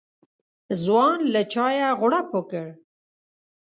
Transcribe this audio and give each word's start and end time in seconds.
ځوان 0.83 1.19
له 1.33 1.41
چايه 1.53 1.89
غوړپ 1.99 2.27
وکړ. 2.33 2.67